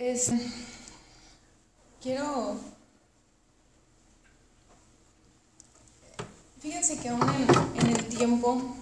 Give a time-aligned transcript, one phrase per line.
[0.00, 0.30] Es,
[2.02, 2.56] quiero...
[6.58, 7.20] Fíjense que aún
[7.74, 8.76] en, el tiempo,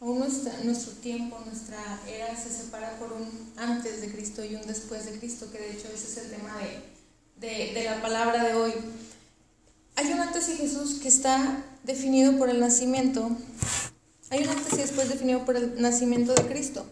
[0.00, 5.06] aún nuestro tiempo, nuestra era se separa por un antes de Cristo y un después
[5.06, 8.54] de Cristo, que de hecho ese es el tema de, de, de la palabra de
[8.54, 8.72] hoy.
[9.94, 13.30] Hay un antes de Jesús que está definido por el nacimiento,
[14.30, 16.84] hay un antes y después definido por el nacimiento de Cristo,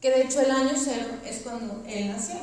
[0.00, 2.36] que de hecho el año cero es cuando Él nació.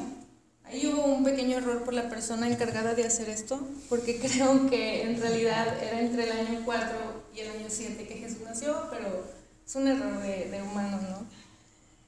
[0.64, 5.04] Ahí hubo un pequeño error por la persona encargada de hacer esto, porque creo que
[5.04, 6.90] en realidad era entre el año 4
[7.36, 9.26] y el año 7 que Jesús nació, pero
[9.66, 11.26] es un error de, de humano, ¿no?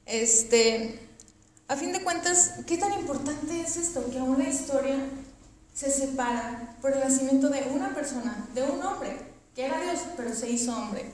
[0.06, 1.00] Este,
[1.68, 4.10] a fin de cuentas, ¿qué tan importante es esto?
[4.12, 4.98] Que aún la historia
[5.74, 9.18] se separa por el nacimiento de una persona, de un hombre,
[9.56, 11.12] que era Dios, pero se hizo hombre.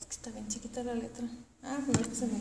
[0.00, 1.26] Es que está bien chiquita la letra.
[1.62, 2.40] Ah, pues no pasa bien.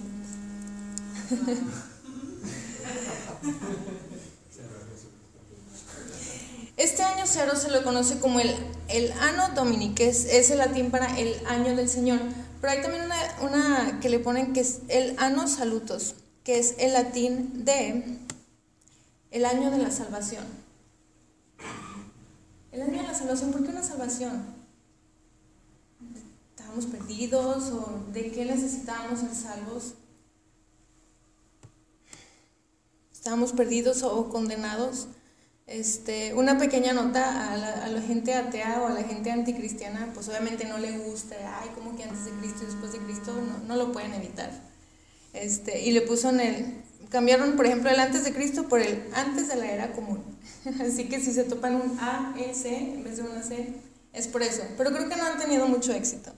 [6.78, 8.56] Este año cero se lo conoce como el,
[8.88, 12.22] el Anno Domini, que es, es el latín para el año del Señor.
[12.61, 16.76] Pero hay también una, una que le ponen que es el Anno Salutos, que es
[16.78, 18.17] el latín de
[19.31, 20.45] el año de la salvación.
[22.72, 24.62] El año de la salvación, ¿por qué una salvación?
[26.74, 29.94] ¿Estábamos perdidos o de qué necesitábamos ser salvos?
[33.14, 35.06] ¿Estábamos perdidos o condenados?
[35.68, 40.10] Este, una pequeña nota a la, a la gente atea o a la gente anticristiana,
[40.16, 43.34] pues obviamente no le gusta, ay, como que antes de Cristo y después de Cristo,
[43.40, 44.50] no, no lo pueden evitar.
[45.34, 49.12] Este, y le puso en el, cambiaron por ejemplo el antes de Cristo por el
[49.14, 50.24] antes de la era común.
[50.82, 53.76] Así que si se topan un A, E, C en vez de una C,
[54.12, 54.64] es por eso.
[54.76, 56.33] Pero creo que no han tenido mucho éxito.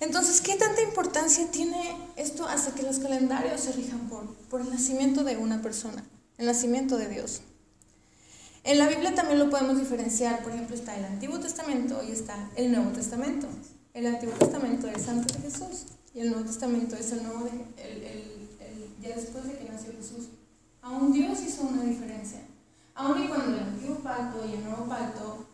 [0.00, 4.70] Entonces, ¿qué tanta importancia tiene esto hasta que los calendarios se rijan por, por el
[4.70, 6.04] nacimiento de una persona,
[6.36, 7.40] el nacimiento de Dios?
[8.62, 12.50] En la Biblia también lo podemos diferenciar, por ejemplo, está el Antiguo Testamento y está
[12.56, 13.46] el Nuevo Testamento.
[13.94, 17.50] El Antiguo Testamento es antes de Jesús y el Nuevo Testamento es el nuevo de,
[17.82, 20.30] el, el, el, ya después de que nació Jesús.
[20.82, 22.40] Aún Dios hizo una diferencia.
[22.94, 25.46] Aún y cuando el Antiguo Pacto y el Nuevo Pacto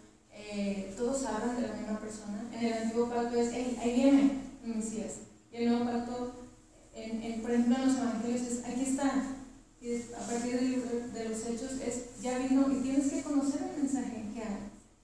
[0.55, 4.33] eh, todos hablan de la misma persona, en el Antiguo Pacto es, hey, ahí viene
[4.65, 5.13] el Mesías.
[5.51, 6.33] Y el Nuevo Pacto,
[7.41, 9.37] por ejemplo, en los Evangelios es, aquí está,
[9.81, 14.25] y a partir de los hechos es, ya vino y tienes que conocer el mensaje
[14.35, 14.43] que,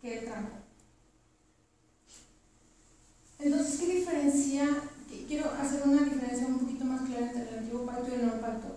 [0.00, 0.48] que él trajo.
[3.38, 4.69] Entonces, ¿qué diferencia?
[5.26, 8.41] Quiero hacer una diferencia un poquito más clara entre el antiguo pacto y el nuevo
[8.41, 8.76] pacto.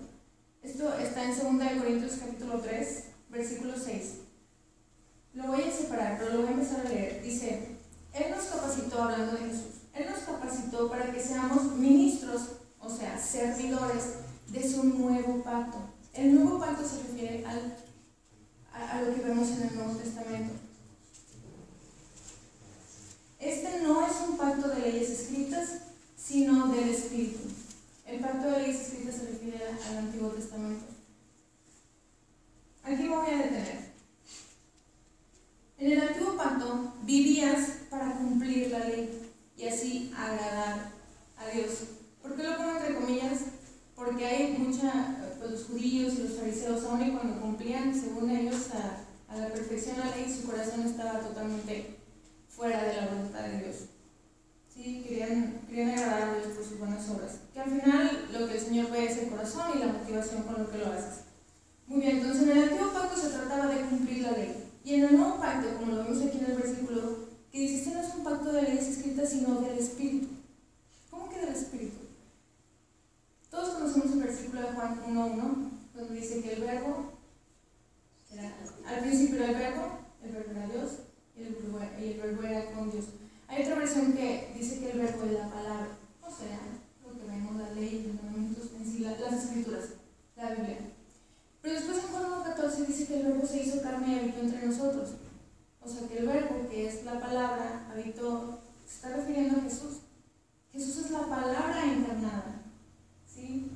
[0.64, 4.31] Esto está en 2 Corintios capítulo 3, versículo 6.
[5.34, 7.22] Lo voy a separar, pero lo voy a empezar a leer.
[7.24, 7.78] Dice,
[8.14, 12.42] Él nos capacitó, hablando de Jesús, Él nos capacitó para que seamos ministros,
[12.80, 14.03] o sea, servidores
[14.50, 15.78] de su nuevo pacto.
[16.14, 17.78] El nuevo pacto se refiere al,
[18.74, 20.53] a, lo que vemos en el Nuevo Testamento.
[23.40, 25.70] Este no es un pacto de leyes escritas,
[26.18, 27.40] sino del Espíritu.
[28.06, 30.86] El pacto de leyes escritas se refiere al Antiguo Testamento.
[32.84, 33.81] Aquí voy a detener.
[35.81, 39.19] En el Antiguo Pacto vivías para cumplir la ley
[39.58, 40.92] y así agradar
[41.36, 41.72] a Dios.
[42.22, 43.40] ¿Por qué lo pongo entre comillas?
[43.96, 48.70] porque hay mucha, pues los judíos y los fariseos, aun y cuando cumplían, según ellos,
[48.74, 51.97] a, a, la perfección la ley, su corazón estaba totalmente
[52.47, 53.75] fuera de la voluntad de Dios.
[54.74, 57.40] Sí, querían, querían agradar a Dios por sus buenas obras.
[57.53, 60.64] Que al final lo que el Señor ve es el corazón y la motivación con
[60.64, 61.25] lo que lo haces.
[61.86, 64.61] Muy bien, entonces en el antiguo pacto se trataba de cumplir la ley.
[64.84, 67.92] Y en el nuevo pacto, como lo vemos aquí en el versículo, que dice, este
[67.92, 70.28] no es un pacto de leyes escritas, sino del Espíritu.
[71.09, 71.97] ¿Cómo que del Espíritu?
[73.50, 77.11] Todos conocemos el versículo de Juan 1.1, donde dice que el verbo,
[78.85, 80.91] al principio era el verbo, el verbo era Dios,
[81.35, 83.06] y el verbo, era con Dios.
[83.47, 86.59] Hay otra versión que dice que el verbo es la palabra, o sea,
[87.03, 89.90] lo que vemos, la ley, los mandamientos, en sí, la, las escrituras,
[90.38, 90.91] la Biblia.
[91.61, 94.66] Pero después en Juan 1.14 dice que el verbo se hizo carne y habitó entre
[94.66, 95.09] nosotros.
[95.84, 100.02] O sea, que el verbo, que es la palabra, habitó, se está refiriendo a Jesús.
[100.72, 102.61] Jesús es la palabra encarnada.
[103.28, 103.72] ¿sí?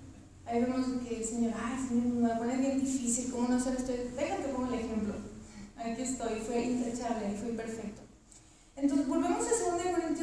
[0.46, 3.56] Ahí vemos que el Señor, ay, Señor, me va a poner bien difícil, ¿cómo no
[3.56, 3.92] hacer esto?
[3.92, 5.14] Déjame que ponga el ejemplo.
[5.78, 8.02] Aquí estoy, fue intachable fue perfecto.
[8.76, 10.15] Entonces, volvemos a 2 Corintios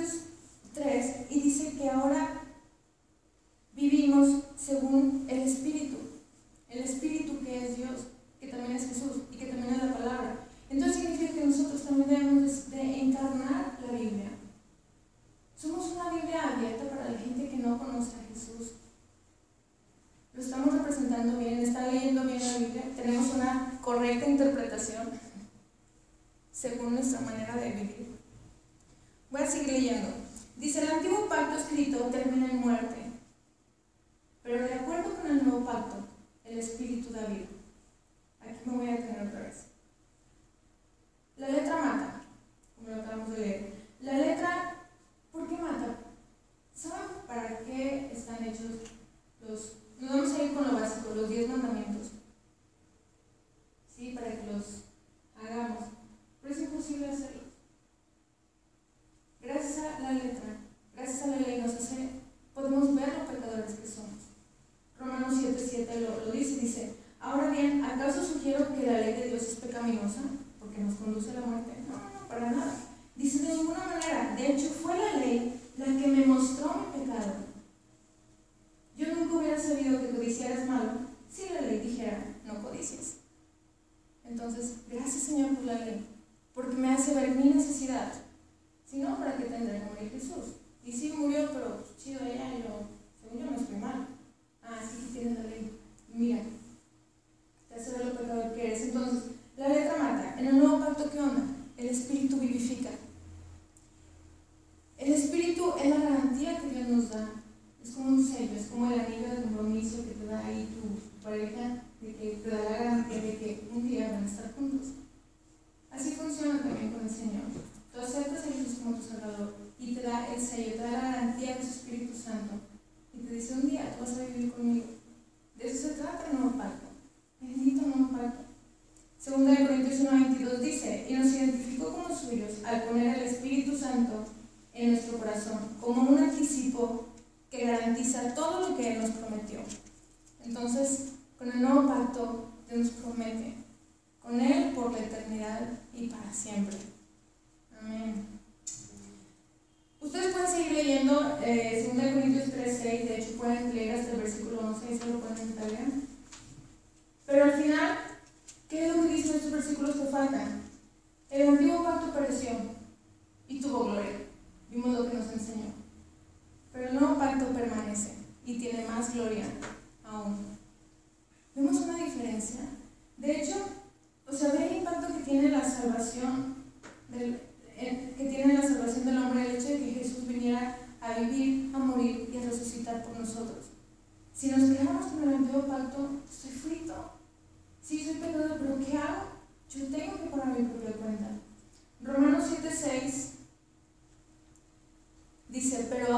[98.24, 101.42] Entonces, la letra marca, en el nuevo pacto, ¿qué onda?
[101.76, 102.90] El espíritu vivifica.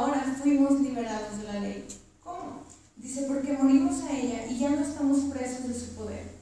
[0.05, 1.87] ahora fuimos liberados de la ley.
[2.23, 2.65] ¿Cómo?
[2.97, 6.34] Dice, porque morimos a ella y ya no estamos presos de su poder.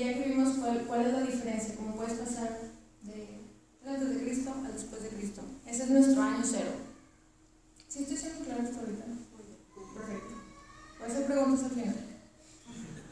[0.00, 2.60] ya que vimos cuál, es la diferencia, cómo puedes pasar
[3.02, 3.40] de
[3.86, 5.42] antes de Cristo a después de Cristo.
[5.66, 6.70] Ese es nuestro año cero.
[7.88, 9.04] ¿Sí estoy siendo claro hasta ahorita?
[9.94, 10.34] Perfecto.
[10.98, 11.94] Voy a hacer preguntas al final.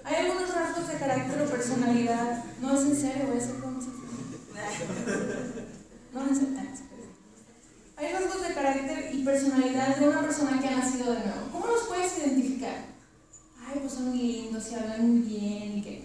[0.05, 2.45] Hay algunos rasgos de carácter o personalidad.
[2.61, 5.69] No es en serio, voy a hacer preguntas al final.
[6.13, 6.65] No es en.
[7.97, 11.49] Hay rasgos de carácter y personalidad de una persona que ha nacido de nuevo.
[11.53, 12.95] ¿Cómo los puedes identificar?
[13.67, 16.04] Ay, pues son lindos, se hablan muy bien y que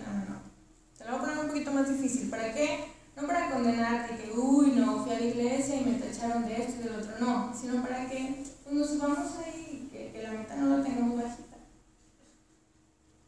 [1.71, 2.29] más difícil.
[2.29, 2.85] ¿Para qué?
[3.15, 6.75] No para condenarte que, uy, no, fui a la iglesia y me tacharon de esto
[6.79, 10.55] y del otro, no, sino para que pues, nos subamos ahí, que, que la meta
[10.55, 11.57] no la tengamos bajita.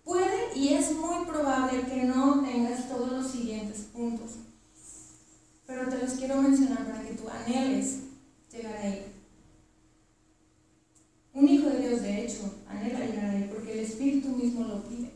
[0.05, 4.31] Puede y es muy probable que no tengas todos los siguientes puntos,
[5.65, 7.99] pero te los quiero mencionar para que tú anheles
[8.51, 9.05] llegar ahí.
[11.33, 15.10] Un hijo de Dios, de hecho, anhela llegar ahí porque el Espíritu mismo lo pide.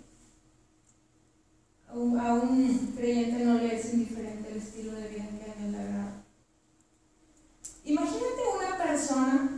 [1.96, 5.80] A un creyente no le es indiferente el estilo de vida que a él le
[5.80, 6.26] agrada.
[7.86, 9.50] Imagínate una persona,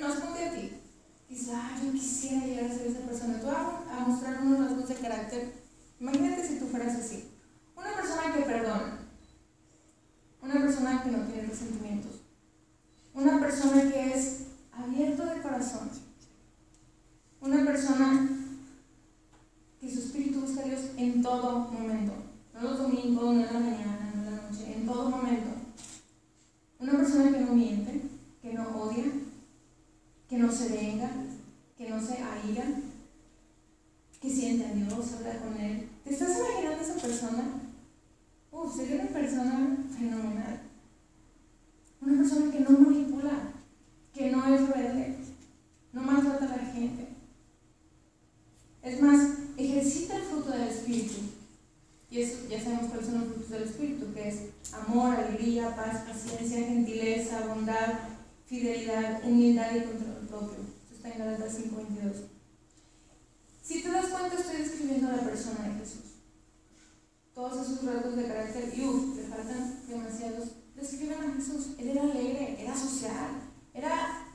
[0.00, 0.74] más, ponte a ti,
[1.28, 3.40] dices, ah, yo quisiera llegar a ser esa persona.
[3.40, 3.56] Tú vas
[3.90, 5.54] a mostrar unos rasgos de carácter.
[5.98, 7.32] Imagínate si tú fueras así.
[7.76, 8.98] Una persona que perdona.
[10.40, 12.12] Una persona que no tiene resentimientos.
[13.12, 15.90] Una persona que es abierto de corazón.
[17.40, 18.43] Una persona
[19.84, 22.12] que su espíritu busca a Dios en todo momento.
[22.54, 25.50] No los domingos, no en la mañana, no en la noche, en todo momento.
[26.78, 28.00] Una persona que no miente,
[28.40, 29.04] que no odia,
[30.28, 31.10] que no se venga,
[31.76, 32.64] que no se aira,
[34.20, 35.88] que siente a Dios, habla con Él.
[36.02, 37.44] ¿Te estás imaginando esa persona?
[38.52, 40.60] Uf, sería una persona fenomenal.
[42.00, 43.32] Una persona que no manipula,
[44.14, 45.16] que no es rebelde,
[45.92, 47.08] no maltrata a la gente.
[48.82, 51.14] Es más, ejercita el fruto del Espíritu.
[52.10, 54.40] Y eso ya sabemos cuáles son los frutos del Espíritu, que es
[54.72, 55.16] amor,
[55.76, 57.94] paz, paciencia, gentileza, bondad,
[58.46, 60.58] fidelidad, humildad y control propio.
[60.82, 62.34] Esto está en Galatas 5.22.
[63.62, 66.04] Si te das cuenta, estoy describiendo a la persona de Jesús.
[67.34, 71.68] Todos esos rasgos de carácter, y uff, le faltan demasiados, describen a Jesús.
[71.78, 73.30] Él era alegre, era social,
[73.72, 74.28] era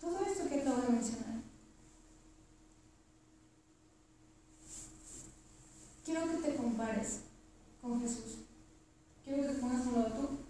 [0.00, 1.26] todo esto que acabo de mencionar.
[6.04, 7.20] Quiero que te compares
[7.82, 8.38] con Jesús.
[9.24, 10.45] Quiero que te pongas un lado tú.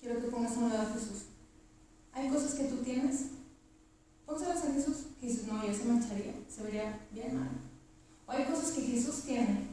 [0.00, 1.24] Quiero que pongas a un lado a Jesús.
[2.12, 3.26] Hay cosas que tú tienes.
[4.24, 7.50] Pónselas a Jesús que dices, no, ya se mancharía, se vería bien mal.
[8.26, 9.66] O hay cosas que Jesús tiene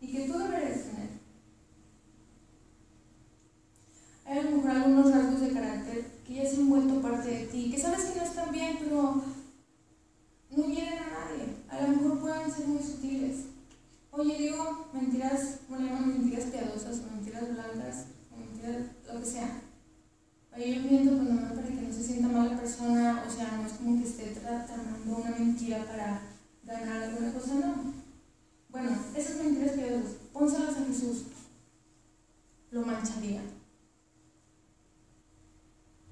[0.00, 1.10] y que tú deberías tener.
[4.24, 7.46] Hay a lo mejor algunos rasgos de carácter que ya se han vuelto parte de
[7.46, 9.22] ti, que sabes que no están bien, pero
[10.50, 11.56] no hieren a nadie.
[11.68, 13.46] A lo mejor pueden ser muy sutiles.
[14.10, 19.65] Oye, digo mentiras, bueno, mentiras piadosas, mentiras blancas, o mentiras, lo que sea.
[20.56, 23.58] Oye, yo miento pues nomás para que no se sienta mal la persona, o sea,
[23.58, 26.22] no es como que esté tratando una mentira para
[26.64, 27.92] ganar alguna cosa, no.
[28.70, 31.24] Bueno, esas mentiras piadosas, pónselas a Jesús.
[32.70, 33.42] Lo mancharía.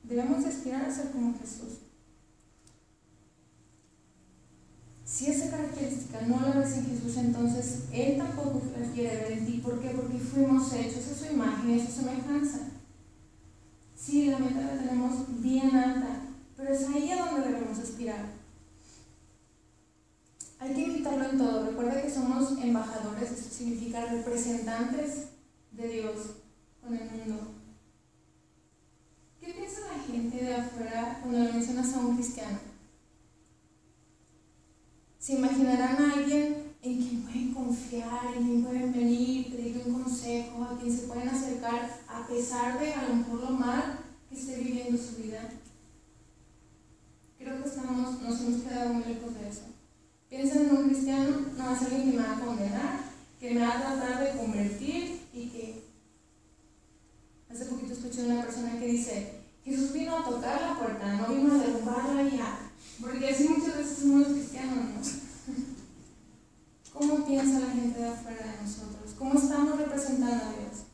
[0.03, 1.79] Debemos aspirar a ser como Jesús.
[5.07, 9.47] Si esa característica no la ves en Jesús, entonces Él tampoco la quiere ver en
[9.47, 9.63] ti.
[9.65, 9.89] ¿Por qué?
[9.91, 12.74] Porque fuimos hechos a su imagen y a su semejanza.
[14.05, 16.21] Sí, la meta la tenemos bien alta,
[16.55, 18.27] pero es ahí a donde debemos aspirar.
[20.59, 21.67] Hay que imitarlo en todo.
[21.67, 25.29] Recuerda que somos embajadores, eso significa representantes
[25.73, 26.17] de Dios
[26.83, 27.55] con el mundo.
[29.41, 32.59] ¿Qué piensa la gente de afuera cuando le mencionas a un cristiano?
[35.19, 40.63] ¿Se imaginarán a alguien en quien pueden confiar, en quien pueden venir, pedirle un consejo,
[40.63, 43.99] a quien se pueden acercar a pesar de a lo mejor lo mal
[44.29, 45.49] que esté viviendo su vida?
[47.39, 49.63] Creo que estamos, nos hemos quedado muy lejos de eso.
[50.29, 53.01] Piensan en un cristiano, no es alguien que me va a condenar,
[53.41, 55.85] que me va a tratar de convertir y que
[57.55, 61.33] Hace poquito escuché a una persona que dice, Jesús vino a tocar la puerta, no
[61.33, 62.59] vino a derrumbarla ya.
[63.01, 65.24] Porque así muchas veces somos los cristianos, ¿no?
[66.95, 69.15] ¿Cómo piensa la gente de afuera de nosotros?
[69.19, 70.85] ¿Cómo estamos representando a Dios?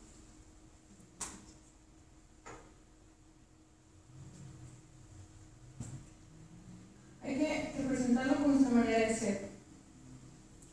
[7.23, 9.51] Hay que representarlo con nuestra manera de ser.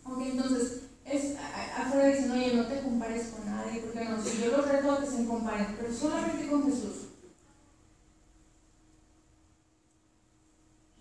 [0.05, 1.35] Ok, entonces, es,
[1.77, 5.01] afuera dicen, oye, no te compares con nadie, porque no, si yo los reto a
[5.01, 7.07] que se comparen, pero solamente con Jesús.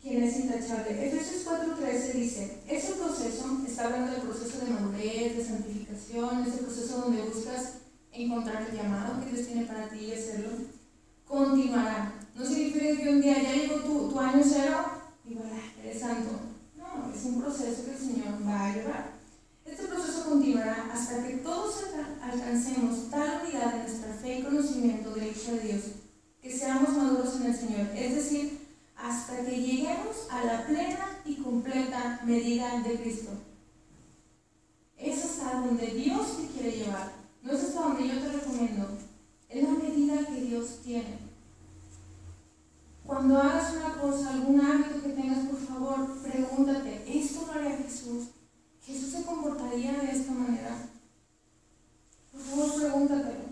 [0.07, 1.07] quien es intachable.
[1.07, 2.63] Efesios 4:13 dice,
[3.87, 7.75] hablando del proceso de madurez, de santificación, ese proceso donde buscas
[8.13, 10.51] encontrar el llamado que Dios tiene para ti y hacerlo,
[11.27, 12.13] continuará.
[12.35, 14.79] No significa que un día ya llegó tu, año cero
[15.25, 16.31] y voilà, eres santo.
[16.77, 19.17] No, es un proceso que el Señor va a llevar.
[19.65, 21.85] Este proceso continuará hasta que todos
[22.23, 25.83] alcancemos tal unidad en nuestra fe y conocimiento del Hijo de Dios,
[26.43, 28.59] que seamos maduros en el Señor, es decir,
[28.97, 33.31] hasta que lleguemos a la plena y completa medida de Cristo.
[35.01, 37.13] Hasta donde Dios te quiere llevar,
[37.43, 38.89] no es hasta donde yo te recomiendo,
[39.49, 41.19] es la medida que Dios tiene.
[43.05, 48.29] Cuando hagas una cosa, algún hábito que tengas, por favor, pregúntate, ¿esto lo haría Jesús?
[48.83, 50.77] ¿Jesús se comportaría de esta manera?
[52.33, 53.47] Por favor, pregúntatelo.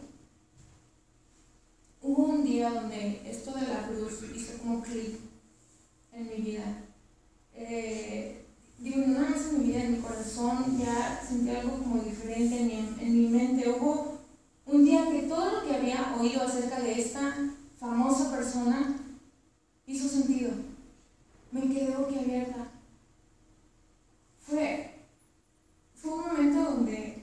[2.02, 5.18] Hubo un día donde esto de la cruz hizo como clic
[6.12, 6.82] en mi vida.
[7.54, 8.43] Eh,
[8.84, 12.74] digo, vez en mi vida, en mi corazón, ya sentí algo como diferente en mi,
[13.00, 13.68] en mi mente.
[13.70, 14.18] Hubo
[14.66, 17.34] un día que todo lo que había oído acerca de esta
[17.78, 18.98] famosa persona
[19.86, 20.52] hizo sentido.
[21.50, 22.68] Me quedé boquiabierta.
[24.38, 24.90] Fue,
[25.94, 27.22] fue un momento donde,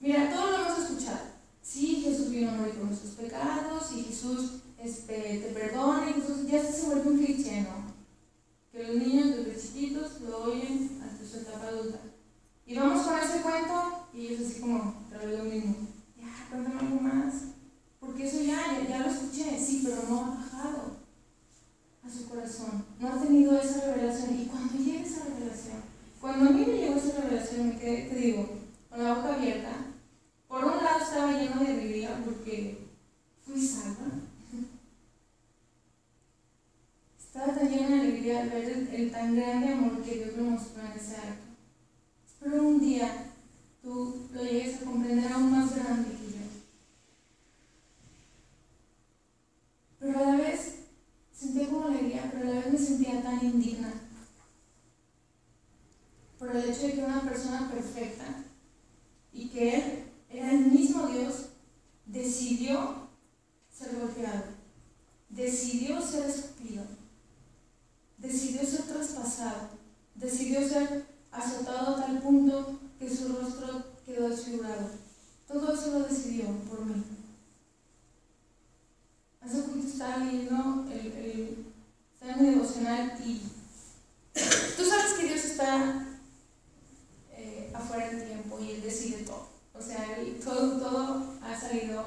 [0.00, 1.30] mira, todo lo hemos escuchado.
[1.60, 6.46] Sí, Jesús vino a morir por nuestros pecados y Jesús este, te perdona y Jesús
[6.46, 7.79] ya se vuelve un cliché, ¿no?
[8.86, 11.98] Los niños desde chiquitos lo oyen hasta su etapa adulta.
[12.66, 15.74] Y vamos con ese cuento y ellos así como, otra vez lo mismo.
[16.16, 17.34] Ya, cuéntame algo más.
[17.98, 20.96] Porque eso ya, ya, lo escuché, sí, pero no ha bajado
[22.02, 22.84] a su corazón.
[22.98, 24.40] No ha tenido esa revelación.
[24.40, 25.82] Y cuando llegue esa revelación,
[26.20, 28.48] cuando a mí me llegó esa revelación, me quedé, te digo,
[28.88, 29.90] con la boca abierta.
[30.50, 32.88] Por un lado estaba lleno de alegría porque
[33.46, 34.06] fui salva.
[37.16, 40.42] Estaba tan lleno de alegría al ver el, el tan grande amor que Dios me
[40.50, 41.54] mostró en ese acto.
[42.26, 43.32] Espero un día
[43.80, 46.44] tú lo llegues a comprender aún más grande que yo.
[50.00, 50.74] Pero a la vez
[51.32, 53.92] sentía como alegría, pero a la vez me sentía tan indigna
[56.40, 58.24] por el hecho de que una persona perfecta
[59.32, 61.46] y que Él era el mismo Dios,
[62.06, 63.08] decidió
[63.70, 64.44] ser golpeado,
[65.28, 66.84] decidió ser escupido,
[68.16, 69.70] decidió ser traspasado,
[70.14, 74.88] decidió ser azotado a tal punto que su rostro quedó desfigurado.
[75.48, 77.02] Todo eso lo decidió por mí.
[79.40, 81.66] Hace poquito estaba leyendo el, el,
[82.12, 83.40] estaba en mi devocional y
[84.76, 86.06] tú sabes que Dios está
[87.32, 89.50] eh, afuera del tiempo y Él decide todo.
[89.80, 92.04] O sea, él, todo, todo ha salido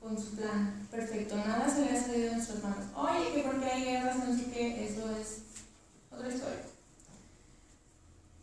[0.00, 1.36] con su plan perfecto.
[1.36, 2.84] Nada se le ha salido de nuestras manos.
[2.94, 5.38] Oye, que porque hay guerras, no sé qué, eso es
[6.12, 6.62] otra historia.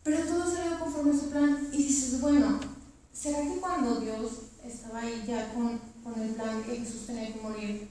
[0.02, 2.60] Pero todo salió conforme a su plan y dices, bueno,
[3.12, 4.30] ¿será que cuando Dios
[4.62, 7.88] estaba ahí ya con, con el plan que Jesús tenía que morir,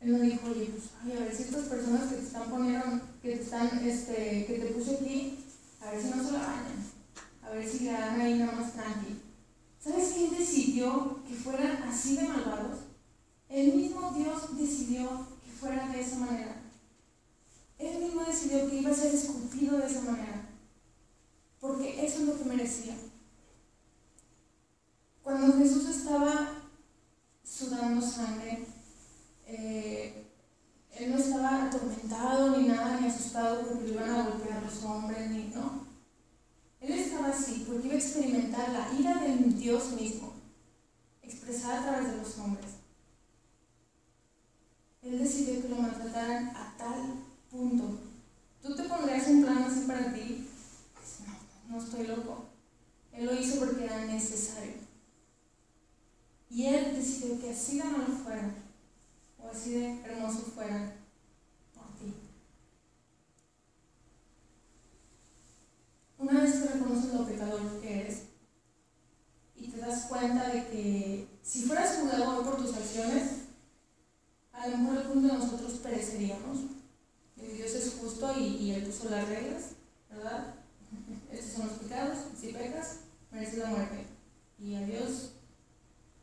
[0.00, 3.00] Él no dijo, oye, pues, ay, a ver si estas personas que te están poniendo,
[3.20, 5.44] que te están, este, que te puse aquí,
[5.80, 6.84] a ver si no se la bañan,
[7.42, 9.20] a ver si le dan ahí nada más tranqui.
[9.78, 12.78] ¿Sabes quién decidió que fueran así de malvados?
[13.48, 16.62] El mismo Dios decidió que fuera de esa manera.
[17.78, 20.48] Él mismo decidió que iba a ser esculpido de esa manera.
[21.60, 22.96] Porque eso es lo que merecía.
[25.22, 26.62] Cuando Jesús estaba
[27.44, 28.66] sudando sangre,
[29.46, 30.31] eh,
[30.94, 35.30] él no estaba atormentado ni nada, ni asustado porque le iban a golpear los hombres,
[35.30, 35.86] ni no.
[36.80, 40.34] Él estaba así porque iba a experimentar la ira del Dios mismo,
[41.22, 42.66] expresada a través de los hombres.
[45.02, 47.14] Él decidió que lo maltrataran a tal
[47.50, 47.98] punto.
[48.62, 50.48] ¿Tú te pondrías un plan así para ti?
[51.26, 52.44] No, no estoy loco.
[53.12, 54.74] Él lo hizo porque era necesario.
[56.50, 58.54] Y él decidió que así de malo fuera,
[59.42, 60.96] o así de hermoso fuera,
[61.74, 62.14] por ti.
[66.18, 68.22] Una vez que reconoces lo pecador que eres
[69.56, 73.42] y te das cuenta de que si fueras juzgado por tus acciones,
[74.52, 76.58] a lo mejor algunos de nosotros pereceríamos.
[77.36, 79.72] Dios es justo y, y Él puso las reglas,
[80.08, 80.54] ¿verdad?
[81.32, 82.98] Estos son los pecados, si pecas,
[83.30, 84.04] mereces la muerte.
[84.58, 85.32] Y a Dios,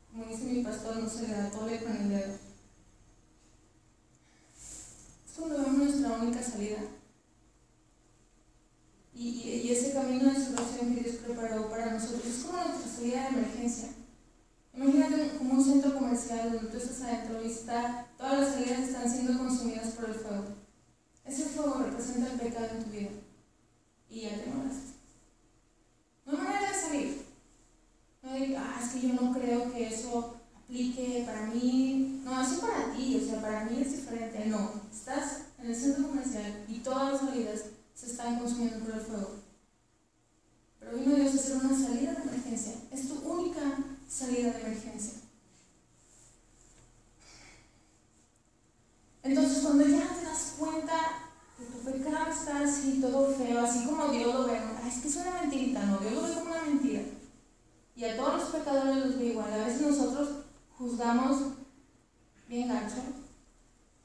[0.09, 2.48] como dice mi pastor, no se le da tole con el dedo.
[5.39, 6.79] Cuando vemos nuestra única salida.
[9.13, 13.23] Y, y, ese camino de salvación que Dios preparó para nosotros es como nuestra salida
[13.23, 13.89] de emergencia.
[14.73, 19.09] Imagínate como un centro comercial donde tú estás adentro y está, todas las salidas están
[19.09, 20.45] siendo consumidas por el fuego.
[21.25, 23.09] Ese fuego representa el pecado en tu vida.
[24.09, 24.77] Y ya te mueres.
[26.25, 27.25] No hay manera de salir.
[28.21, 32.21] No digas, ah, es que yo no creo que eso aplique para mí.
[32.23, 34.45] No, eso para ti, o sea, para mí es diferente.
[34.45, 34.71] No,
[35.09, 37.63] estás en el centro comercial y todas las salidas
[37.95, 39.31] se están consumiendo por el fuego.
[40.79, 42.73] Pero vino Dios a hacer una salida de emergencia.
[42.91, 43.61] Es tu única
[44.07, 45.19] salida de emergencia.
[49.23, 50.95] Entonces, cuando ya te das cuenta
[51.57, 54.59] que tu pecado está así, todo feo, así como Dios lo ve.
[54.87, 57.01] Es que es una mentirita, no, Dios lo ve como una mentira.
[57.95, 59.51] Y a todos los pecadores los ve igual.
[59.51, 60.29] A veces nosotros
[60.77, 61.53] juzgamos
[62.47, 63.01] bien gacho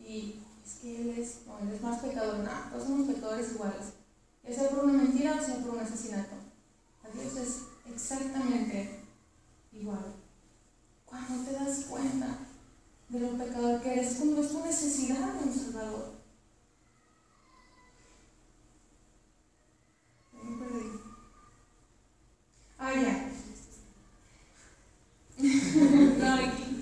[0.00, 0.43] y
[0.84, 2.40] que él es, no, él es más pecador.
[2.40, 3.94] No, todos somos pecadores iguales.
[4.46, 6.34] Ya sea por una mentira o sea por un asesinato.
[7.02, 9.00] A Dios es exactamente
[9.72, 10.14] igual.
[11.06, 12.38] Cuando te das cuenta
[13.08, 16.12] de lo pecador que eres, cuando es tu necesidad de un Salvador.
[22.78, 23.30] Ah, ya.
[26.18, 26.73] no, aquí.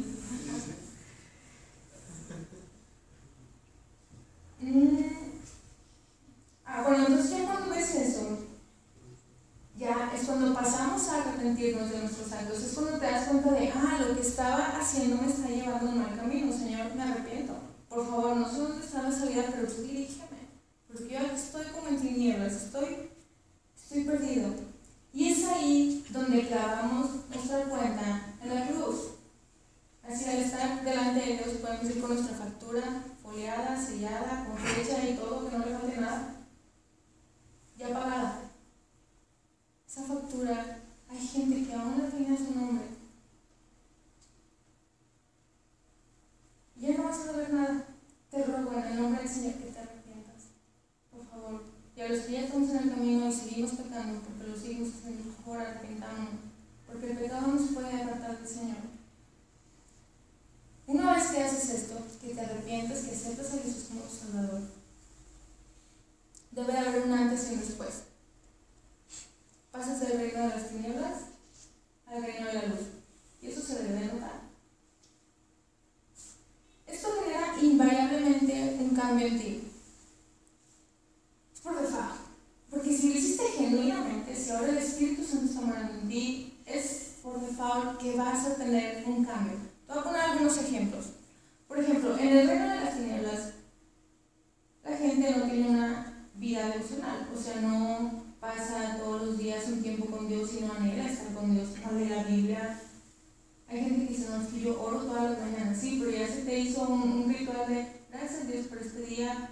[4.63, 4.97] Mm.
[6.65, 8.39] Ah, bueno, entonces ya cuando ves eso,
[9.77, 13.73] ya es cuando pasamos a arrepentirnos de nuestros actos, es cuando te das cuenta de,
[13.73, 17.55] ah, lo que estaba haciendo me está llevando un mal camino, Señor, me arrepiento.
[17.89, 20.49] Por favor, no sé dónde está la salida, pero tú dirígeme,
[20.87, 23.11] porque yo estoy como en tinieblas, estoy,
[23.77, 24.49] estoy perdido.
[25.13, 29.09] Y es ahí donde clavamos nuestra cuenta en la cruz.
[30.09, 35.09] Así al estar delante de Dios podemos ir con nuestra factura foliada, sellada, con fecha
[35.09, 36.47] y todo, que no le falte nada,
[37.77, 38.51] ya pagada.
[39.89, 42.87] Esa factura, hay gente que aún no tiene su nombre.
[46.77, 47.85] Ya no vas a saber nada.
[48.31, 50.43] Te ruego en el nombre del Señor que te arrepientas.
[51.11, 51.63] Por favor.
[51.95, 54.89] Y a los que ya estamos en el camino y seguimos pecando, porque lo seguimos
[54.95, 55.63] haciendo, por favor.
[56.87, 58.92] Porque el pecado no se puede apartar del Señor.
[60.93, 64.61] Una vez que haces esto, que te arrepientes, que aceptas a Jesús como tu Salvador,
[66.51, 68.03] debe haber un antes y un después.
[69.71, 71.19] Pasas del reino de las tinieblas
[72.07, 72.81] al reino de la luz.
[73.41, 74.43] Y eso se debe notar.
[76.87, 79.73] Esto genera invariablemente un cambio en ti.
[81.63, 82.21] Por default.
[82.71, 87.15] Porque si lo hiciste genuinamente, si ahora el Espíritu Santo está morando en ti, es
[87.23, 89.72] por default que vas a tener un cambio.
[89.93, 91.05] Voy a poner algunos ejemplos.
[91.69, 93.53] Por ejemplo, en el reino de las tinieblas,
[94.83, 99.83] la gente no tiene una vida devocional, o sea, no pasa todos los días un
[99.83, 102.81] tiempo con Dios y no anhela estar con Dios, no lee la Biblia.
[103.69, 106.27] Hay gente que dice, no, es que yo oro todas las mañanas, sí, pero ya
[106.27, 109.51] se te hizo un, un ritual de gracias a Dios por este día.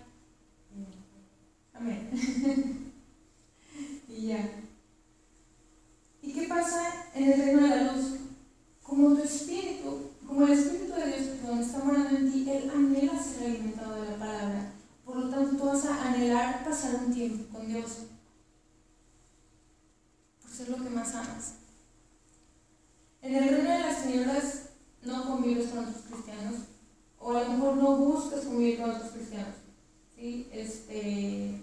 [1.75, 2.11] Amén.
[4.09, 4.51] y ya.
[6.23, 8.15] ¿Y qué pasa en el reino de la luz?
[8.83, 13.21] Como tu espíritu, como el espíritu de Dios donde está morando en ti, Él anhela
[13.21, 14.73] ser alimentado de la palabra.
[15.05, 18.05] Por lo tanto, tú vas a anhelar pasar un tiempo con Dios.
[20.41, 21.55] Por ser lo que más amas.
[23.23, 24.63] En el reino de las tinieblas
[25.03, 26.61] no convives con otros cristianos.
[27.19, 29.57] O a lo mejor no buscas convivir con otros cristianos.
[30.15, 30.49] ¿sí?
[30.53, 31.61] Este,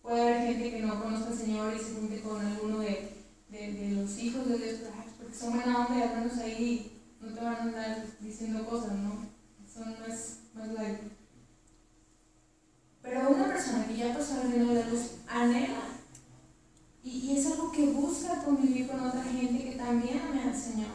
[0.00, 3.12] puede haber gente que no conozca al Señor y se junte con alguno de,
[3.48, 4.80] de, de los hijos de Dios,
[5.18, 8.92] porque son buena onda y al menos ahí no te van a andar diciendo cosas,
[8.92, 9.26] ¿no?
[9.72, 10.98] Son más, más light.
[13.02, 15.82] Pero una persona que ya pasó el reino de la luz anhela.
[17.02, 20.88] Y, y, es algo que busca convivir con otra gente que también ame al Señor.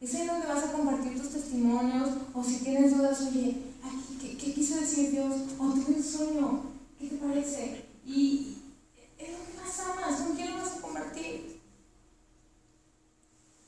[0.00, 3.62] Es ahí donde vas a compartir tus testimonios o si tienes dudas, oye,
[4.20, 5.32] ¿qué, qué quiso decir Dios?
[5.58, 6.62] O tuve un sueño,
[6.98, 7.84] ¿qué te parece?
[8.04, 8.58] Y
[9.16, 11.54] es lo que más amas, ¿con quién lo vas a compartir?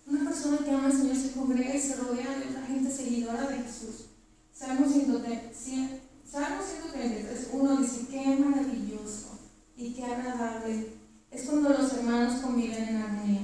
[0.08, 3.48] Una persona que ama al Señor se congrega y se rodea de otra gente seguidora
[3.48, 4.04] de Jesús.
[4.52, 9.36] Salmo 133, 1 dice, qué maravilloso
[9.76, 10.92] y qué agradable
[11.32, 13.40] es cuando los hermanos conviven en armonía.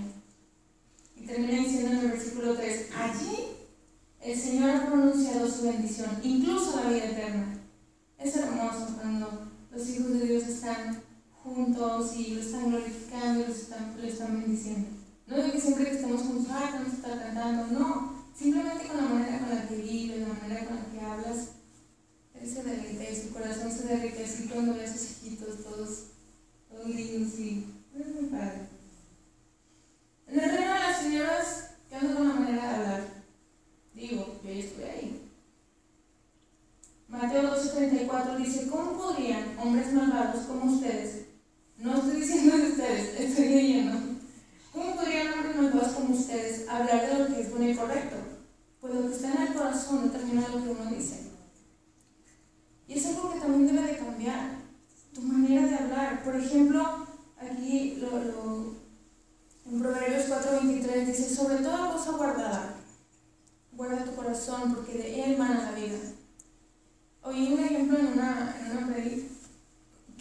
[1.16, 3.38] Y termina diciendo en el versículo 3, allí
[4.20, 7.58] el Señor ha pronunciado su bendición, incluso la vida eterna.
[8.18, 11.02] Es hermoso cuando los hijos de Dios están
[11.42, 15.02] juntos y lo están glorificando y lo están, lo están bendiciendo.
[15.32, 18.26] No digo que siempre que estemos juntos, ay, vamos a estar cantando, no.
[18.34, 21.48] Simplemente con la manera con la que vives, la manera con la que hablas,
[22.34, 26.06] Él se derrite, su corazón se derrite así cuando ve a sus hijitos todos,
[26.68, 27.66] todos lindos y
[27.98, 28.68] es muy padre.
[30.26, 33.04] En el reino de las señoras, ¿qué onda con la manera de hablar?
[33.94, 35.30] Digo, yo ya estuve ahí.
[37.08, 41.26] Mateo 12:34 dice, ¿cómo podrían hombres malvados como ustedes,
[41.78, 43.98] no estoy diciendo de ustedes, estoy leyendo,
[44.72, 48.16] ¿cómo podrían hombres malvados como ustedes hablar de lo que es bueno y correcto?
[48.80, 51.30] Pues lo que está en el corazón determina lo que uno dice.
[52.86, 54.50] Y es algo que también debe de cambiar,
[55.12, 56.24] tu manera de hablar.
[56.24, 57.06] Por ejemplo,
[57.38, 58.74] aquí lo, lo,
[59.66, 62.74] en Proverbios 4:23 dice, sobre toda cosa guardada,
[63.72, 65.98] guarda tu corazón porque de él mana la vida.
[67.24, 68.86] Oí un ejemplo en una, en una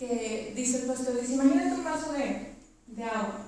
[0.02, 2.56] que dice el pastor, dice, imagínate un vaso de,
[2.88, 3.46] de agua.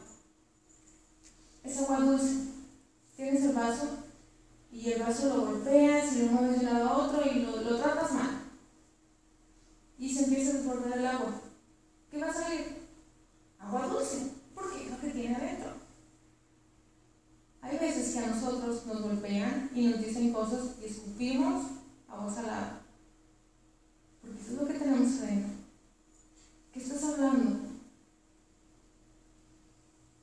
[1.63, 2.35] Es agua dulce.
[3.15, 3.87] Tienes el vaso
[4.71, 7.59] y el vaso lo golpeas y lo mueves de un lado a otro y lo,
[7.59, 8.43] lo tratas mal.
[9.97, 11.41] Y se empieza a desbordar el agua.
[12.11, 12.77] ¿Qué va a salir?
[13.57, 15.71] Agua dulce, porque es lo que tiene adentro.
[17.61, 21.65] Hay veces que a nosotros nos golpean y nos dicen cosas y escupimos
[22.07, 22.81] a voz alada.
[24.21, 25.63] Porque eso es lo que tenemos adentro.
[26.73, 27.69] ¿Qué estás hablando?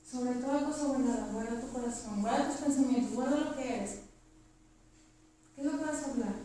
[0.03, 3.99] Sobre toda cosa guardada, guarda tu corazón, guarda tus pensamientos, guarda lo que eres.
[5.55, 6.35] ¿Qué es lo que vas a hablar?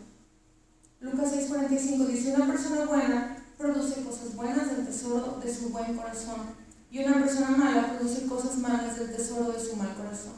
[1.01, 6.55] Lucas 6:45 dice, una persona buena produce cosas buenas del tesoro de su buen corazón
[6.89, 10.35] y una persona mala produce cosas malas del tesoro de su mal corazón.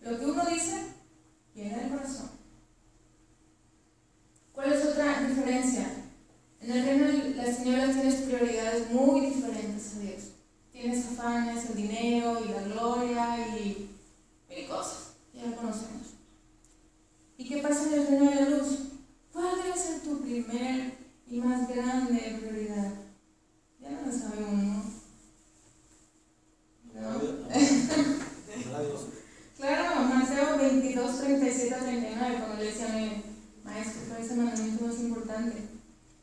[0.00, 0.86] Lo que uno dice
[1.54, 2.30] viene del corazón.
[4.54, 4.84] ¿Cuál es
[5.52, 5.86] otra diferencia?
[6.60, 10.22] En el reino de las tinieblas tienes prioridades muy diferentes a Dios.
[10.72, 13.90] Tienes afanes, el dinero y la gloria y
[14.48, 15.14] mil cosas.
[15.34, 16.12] Ya lo conocemos.
[17.42, 18.78] ¿Y qué pasa en el reino de la luz?
[19.32, 20.94] ¿Cuál debe ser tu primer
[21.28, 22.92] y más grande prioridad?
[23.80, 25.02] Ya no lo sabemos, ¿no?
[29.56, 33.22] claro, Mateo 22, 37 39, cuando le decía a mi
[33.64, 35.56] maestro, ¿cuál es el mandamiento más importante?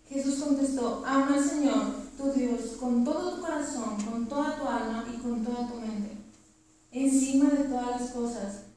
[0.07, 1.83] Jesús contestó, ama al Señor,
[2.17, 6.15] tu Dios, con todo tu corazón, con toda tu alma y con toda tu mente,
[6.91, 8.69] encima de todas las cosas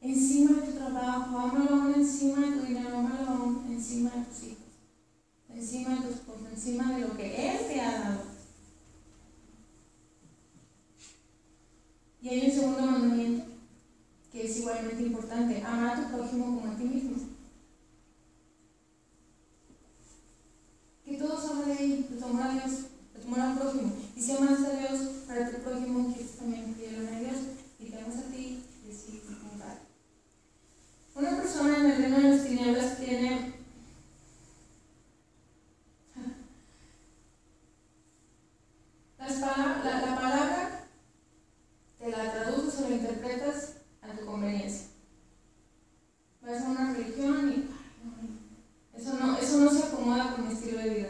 [0.00, 4.64] encima de tu trabajo, ámalo encima de tu dinero, ámalo encima de tus hijos,
[5.48, 8.20] encima de tu esposo, encima de lo que Él te ha dado.
[12.22, 13.44] Y hay un segundo mandamiento
[14.32, 17.16] que es igualmente importante, amar a tu prójimo como a ti mismo.
[21.04, 22.72] Que todos hablan de ahí, de tu amor a Dios,
[23.14, 23.92] de tu amor al prójimo.
[24.16, 27.36] Y si amas a Dios para tu prójimo, quieres también creer a Dios
[27.78, 29.78] y te amas a ti, decir como tal.
[31.16, 33.54] Una persona en el reino de las tinieblas tiene
[39.18, 40.88] las palabras, la, la palabra
[41.98, 44.88] te la traduces o la interpretas a tu conveniencia.
[46.42, 50.90] Vas a una religión y eso no, eso no se acomoda con mi estilo de
[50.90, 51.08] vida.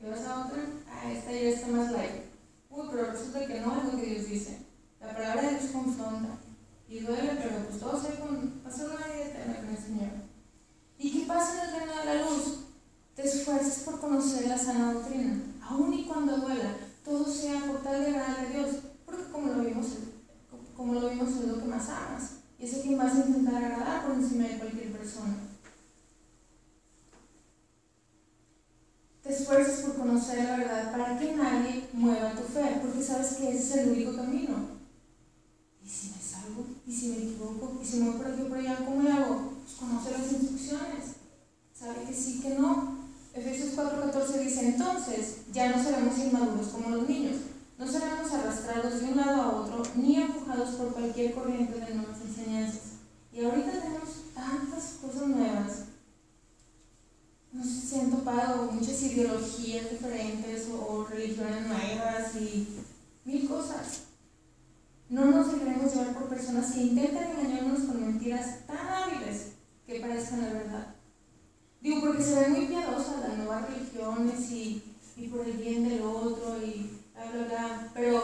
[0.00, 2.22] Y vas a otra, ah, esta ya está más light.
[2.70, 4.58] Uy, pero resulta que no es lo que Dios dice.
[5.00, 6.38] La palabra de Dios confronta
[6.90, 10.10] y duele, pero pues todo se con pasar una vida eterna con el Señor.
[10.98, 12.64] ¿Y qué pasa en el reino de la luz?
[13.14, 18.00] Te esfuerzas por conocer la sana doctrina, aun y cuando duela, todo sea por tal
[18.00, 18.76] de agradar a Dios,
[19.06, 19.86] porque como lo vimos,
[20.76, 23.54] como lo vimos es lo que más amas, y es a quien vas a intentar
[23.54, 25.34] agradar por encima de cualquier persona.
[29.22, 33.50] Te esfuerzas por conocer la verdad para que nadie mueva tu fe, porque sabes que
[33.50, 34.69] ese es el único camino.
[35.90, 36.66] ¿Y si me salgo?
[36.86, 37.80] ¿Y si me equivoco?
[37.82, 38.84] ¿Y si me voy por aquí o por allá?
[38.84, 39.54] ¿Cómo le hago?
[39.64, 41.04] Pues conoce las instrucciones.
[41.76, 43.00] Sabe que sí, que no.
[43.34, 47.38] Efesios 4:14 dice, entonces ya no seremos inmaduros como los niños.
[47.76, 52.18] No seremos arrastrados de un lado a otro, ni empujados por cualquier corriente de nuevas
[52.20, 52.82] enseñanzas.
[53.32, 55.72] Y ahorita tenemos tantas cosas nuevas.
[57.52, 62.68] No sé si han topado muchas ideologías diferentes o, o religiones nuevas y
[63.24, 64.09] mil cosas.
[65.10, 70.42] No nos dejaremos llevar por personas que intentan engañarnos con mentiras tan hábiles que parezcan
[70.42, 70.94] la verdad.
[71.80, 74.84] Digo, porque se ven muy piadosas las nuevas religiones y,
[75.16, 78.22] y por el bien del otro y bla, bla, bla, pero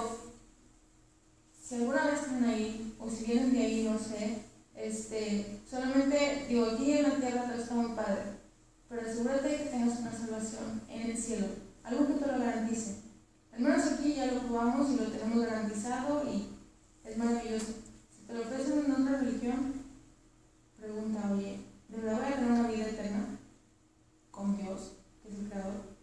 [1.61, 4.43] si alguna vez están ahí, o si vienen de ahí, no sé,
[4.77, 8.23] este, solamente, digo, aquí en la tierra todo está muy padre,
[8.89, 11.49] pero asegúrate de que tengas una salvación en el cielo,
[11.83, 13.01] algo que te lo garantice.
[13.53, 16.56] Al menos aquí ya lo probamos y lo tenemos garantizado y
[17.09, 17.75] es maravilloso.
[18.11, 19.75] Si te lo ofrecen en otra religión,
[20.79, 23.39] pregunta, oye, ¿de verdad voy a tener una vida eterna
[24.31, 24.93] con Dios,
[25.23, 25.96] que es el Creador?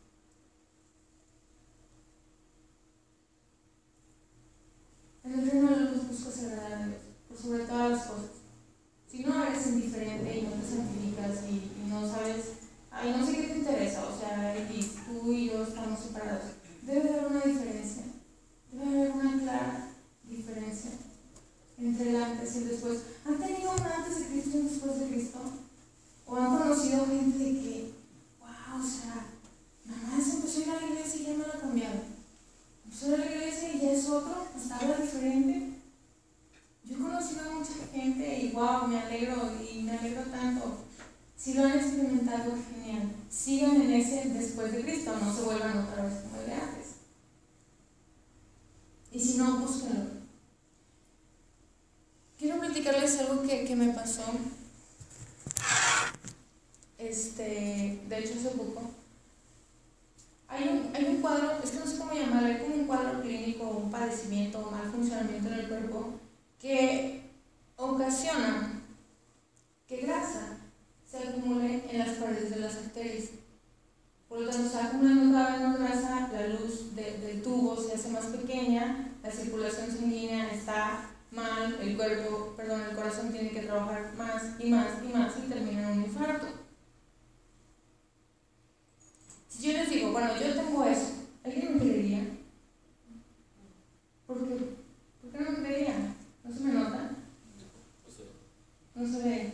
[98.95, 99.53] No se ve.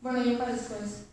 [0.00, 1.05] Bueno, yo parezco eso.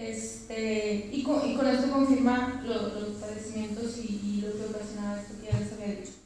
[0.00, 5.20] Este, y, con, y, con, esto confirma los, los padecimientos y, y lo que ocasionaba
[5.20, 6.19] esto que ya les había dicho.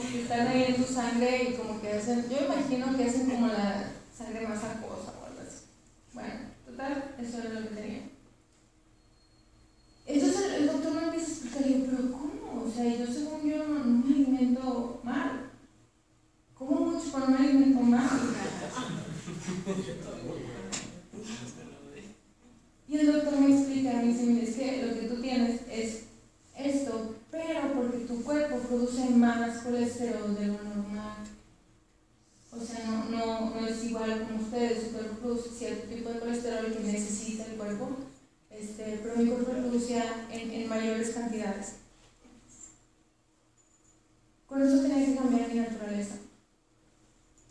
[0.00, 3.46] que están ahí en tu sangre y como que hacen, yo imagino que hacen como
[3.48, 5.66] la sangre más acuosa o algo así.
[6.12, 6.34] Bueno,
[6.64, 8.02] total, eso era lo que tenía.
[10.06, 12.64] Entonces el, el doctor me empieza a explicar, yo, pero ¿cómo?
[12.64, 13.06] O sea, yo
[40.30, 41.76] en, mayores cantidades.
[44.46, 46.16] Con eso tenía que cambiar mi naturaleza.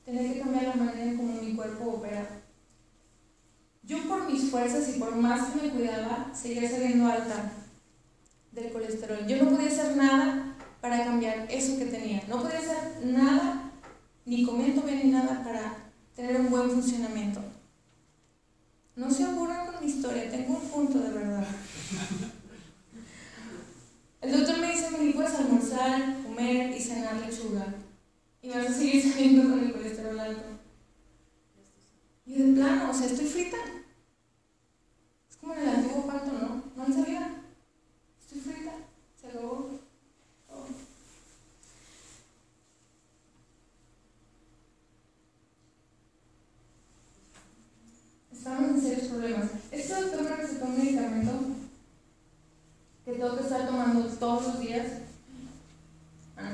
[0.05, 2.41] Tenía que cambiar la manera en cómo mi cuerpo opera.
[3.83, 7.51] Yo por mis fuerzas y por más que me cuidaba, seguía saliendo alta
[8.51, 9.27] del colesterol.
[9.27, 12.23] Yo no podía hacer nada para cambiar eso que tenía.
[12.27, 13.71] No podía hacer nada,
[14.25, 17.41] ni comer, bien ni nada para tener un buen funcionamiento.
[18.95, 21.45] No se aburran con mi historia, tengo un punto de verdad.
[24.25, 27.75] El doctor me dice, me puedes almorzar, comer y cenar lechuga.
[28.41, 30.45] Y vas a seguir saliendo con el colesterol alto.
[32.25, 33.57] Y de plano, o sea, estoy frita.
[35.29, 36.85] Es como en el antiguo pacto, ¿no?
[36.91, 37.35] Salida.
[38.19, 38.71] Estoy frita.
[39.21, 39.69] Se acabó.
[48.33, 49.49] Estamos en serios problemas.
[49.71, 51.31] Este doctor me recetó un medicamento
[53.05, 53.43] que tengo que
[54.03, 54.87] todos los días.
[56.37, 56.51] Ah,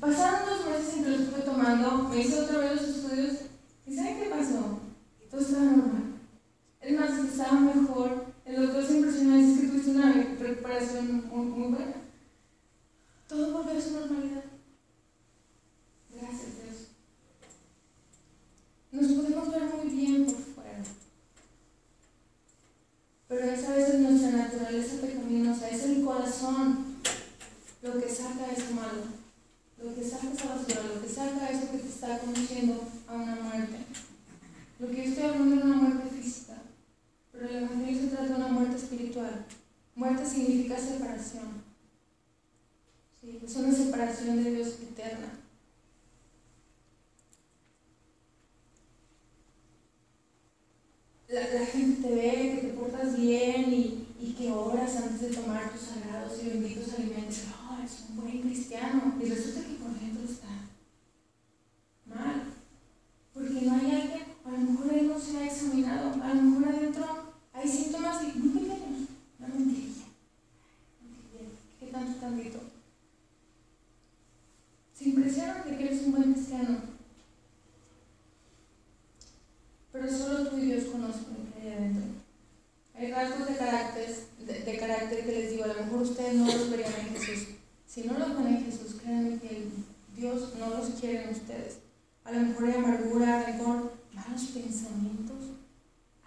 [0.00, 3.34] Pasaron dos meses en que lo estuve tomando, me hice otra vez los estudios
[3.86, 4.80] y ¿saben qué pasó?
[5.30, 6.02] Todo estaba normal.
[6.80, 8.26] Es más, estaba mejor.
[8.44, 11.94] El doctor se impresionó y dice que tuviste una recuperación muy, muy buena.
[13.28, 14.44] Todo volvió a su normalidad.
[16.10, 16.88] Gracias, Dios.
[18.90, 20.82] Nos podemos ver muy bien por fuera.
[23.28, 26.96] Pero esa vez es nuestra naturaleza pecaminosa, es el corazón
[27.82, 29.02] lo que saca eso malo,
[29.82, 33.36] lo que saca esa basura, lo que saca eso que te está conduciendo a una
[33.36, 33.76] muerte.
[34.78, 36.54] Lo que yo estoy hablando es una muerte física,
[37.30, 39.44] pero el Evangelio se trata de una muerte espiritual.
[39.94, 41.62] Muerte significa separación.
[43.20, 45.28] Sí, es una separación de Dios eterna.
[51.28, 55.36] La, la, gente te ve, que te portas bien y, y, que oras antes de
[55.36, 57.42] tomar tus sagrados y benditos alimentos.
[57.68, 59.14] Oh, es un buen cristiano.
[59.20, 60.48] Y resulta que por dentro está
[62.06, 62.44] mal.
[63.34, 66.74] Porque no hay alguien, a lo mejor él no se ha examinado, a lo mejor
[66.74, 67.06] adentro
[67.52, 69.08] hay síntomas muy pequeños.
[69.38, 70.04] Una mentirilla.
[71.78, 72.60] ¿Qué tanto tantito?
[74.98, 76.78] Se impresionan de que eres un buen cristiano.
[79.92, 82.02] Pero solo tú y Dios conocen lo que hay adentro.
[82.94, 86.46] Hay rasgos de carácter, de, de, carácter que les digo, a lo mejor ustedes no
[86.46, 87.48] los verían en Jesús.
[87.88, 89.66] Si no los ven en Jesús, créanme que
[90.14, 91.78] Dios no los quiere en ustedes.
[92.22, 95.56] A lo mejor hay amargura, rencor, malos pensamientos.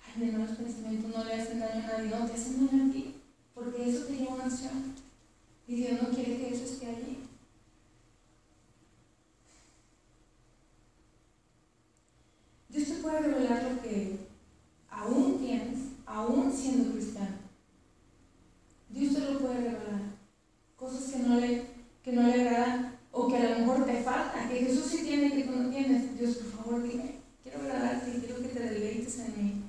[0.03, 2.91] Ay, de malos pensamientos no le hacen daño a nadie, no te hacen daño a
[2.91, 3.15] ti,
[3.53, 4.95] porque eso te lleva una acción.
[5.67, 7.19] Y Dios no quiere que eso esté allí.
[12.69, 14.17] Dios te puede revelar lo que
[14.89, 17.37] aún tienes, aún siendo cristiano.
[18.89, 19.90] Dios te lo puede revelar.
[20.91, 21.63] Cosas que no le,
[22.03, 25.27] que no le agradan o que a lo mejor te falta, que Jesús sí tiene
[25.27, 26.19] y que tú no tienes.
[26.19, 29.63] Dios, por favor, dime, quiero agradarte, quiero que te deleites en mí.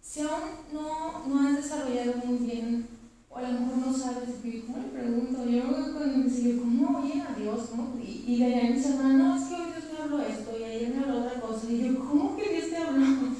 [0.00, 2.86] Si aún no, no has desarrollado muy bien,
[3.28, 4.28] o a lo mejor no sabes,
[4.66, 5.44] ¿cómo le pregunto?
[5.48, 5.62] Yo
[5.94, 7.68] cuando me ¿cómo oyen a Dios?
[7.68, 7.98] ¿Cómo?
[7.98, 10.94] Y, y de ahí mis hermanos, es que hoy Dios me habló esto, y ayer
[10.94, 13.06] me habló otra cosa, y yo, ¿cómo que Dios te habló?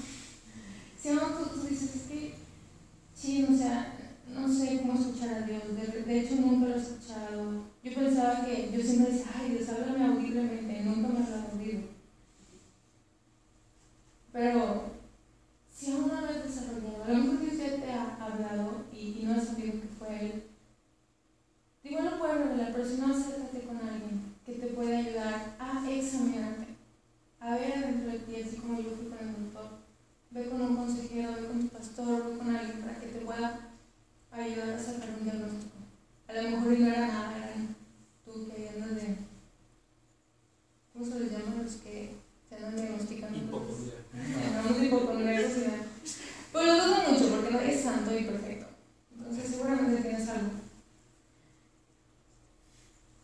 [1.01, 2.35] Si aún tú, tú dices, es que,
[3.13, 4.02] sí, o sea,
[4.35, 7.65] no sé cómo escuchar a Dios, de, de, hecho nunca lo he escuchado.
[7.83, 11.83] Yo pensaba que, yo siempre decía, ay, Dios, háblame audiblemente, nunca me lo he oído.
[14.33, 14.85] Pero,
[15.71, 19.19] si aún no lo has desarrollado, a lo mejor Dios ya te ha hablado y,
[19.21, 20.43] y no has sabido que fue Él.
[21.83, 25.91] Digo, lo puede revelar, pero si no, acércate con alguien que te puede ayudar a
[25.91, 26.67] examinarte,
[27.41, 29.83] a ver adentro de ti, así como yo fui con el doctor.
[30.31, 33.72] Ve con un consejero, ve con tu pastor, ve con alguien para que te pueda
[34.41, 35.77] ayudar a sacar un diagnóstico.
[36.29, 37.77] A lo mejor no era nada, eran
[38.25, 39.17] tú que andas de.
[40.93, 42.15] ¿Cómo se les llama los que
[42.49, 43.67] se andan diagnosticando?
[44.13, 45.53] Llamamos hipocondriacos.
[46.53, 48.67] Pero lo dudo mucho porque no es santo y perfecto.
[49.15, 50.51] Entonces, seguramente tienes algo.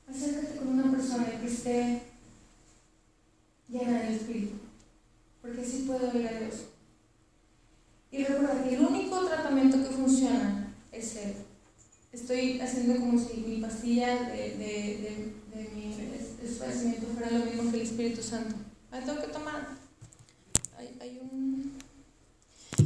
[0.08, 2.02] Acércate con una persona que esté
[3.68, 4.54] llena del Espíritu,
[5.42, 6.54] porque así puede oír a Dios.
[8.10, 11.34] Y recuerda que el único tratamiento que funciona es Él.
[12.10, 15.94] Estoy haciendo como si mi pastilla de, de, de, de mi
[16.42, 18.54] esparcimiento fuera lo mismo que el Espíritu Santo.
[18.90, 19.68] La tengo que tomar.
[20.78, 21.76] Hay, hay un...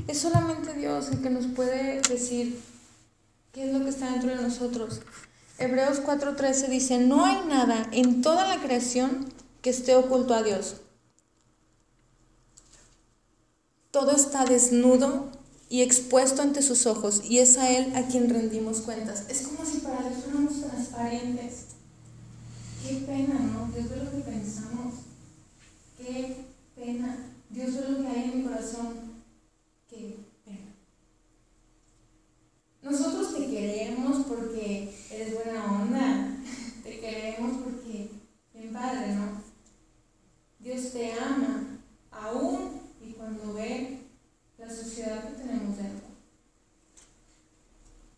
[0.09, 2.59] Es solamente Dios el que nos puede decir
[3.53, 5.03] qué es lo que está dentro de nosotros.
[5.59, 9.27] Hebreos 4:13 dice, no hay nada en toda la creación
[9.61, 10.77] que esté oculto a Dios.
[13.91, 15.31] Todo está desnudo
[15.69, 19.25] y expuesto ante sus ojos y es a Él a quien rendimos cuentas.
[19.29, 21.67] Es como si para Dios fuéramos transparentes.
[22.87, 23.73] Qué pena, ¿no?
[23.73, 24.95] Dios ve lo que pensamos.
[25.97, 26.45] Qué
[26.75, 27.17] pena.
[27.51, 28.95] Dios ve lo que hay en mi corazón.
[29.89, 30.75] Qué pena.
[32.83, 36.37] Nosotros te queremos porque eres buena onda.
[36.83, 38.11] Te queremos porque,
[38.53, 39.43] bien padre, ¿no?
[40.59, 41.79] Dios te ama
[42.11, 44.01] aún y cuando ve
[44.59, 44.69] la
[45.03, 46.09] sociedad que tenemos dentro.